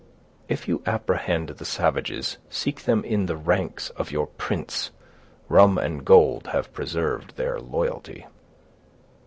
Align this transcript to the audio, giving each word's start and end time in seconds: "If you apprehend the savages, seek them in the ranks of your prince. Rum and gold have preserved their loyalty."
"If 0.47 0.67
you 0.67 0.81
apprehend 0.87 1.49
the 1.49 1.63
savages, 1.63 2.39
seek 2.49 2.85
them 2.85 3.03
in 3.03 3.27
the 3.27 3.37
ranks 3.37 3.91
of 3.91 4.09
your 4.11 4.25
prince. 4.25 4.89
Rum 5.47 5.77
and 5.77 6.03
gold 6.03 6.47
have 6.47 6.73
preserved 6.73 7.35
their 7.35 7.59
loyalty." 7.59 8.25